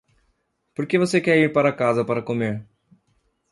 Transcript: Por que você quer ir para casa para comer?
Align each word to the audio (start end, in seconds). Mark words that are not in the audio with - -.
Por 0.73 0.87
que 0.87 0.97
você 1.03 1.21
quer 1.21 1.37
ir 1.37 1.53
para 1.53 1.71
casa 1.81 2.03
para 2.03 2.23
comer? 2.23 2.65